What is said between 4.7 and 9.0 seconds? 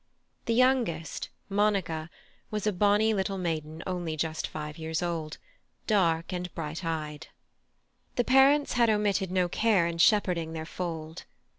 years old, dark and bright eyed. The parents had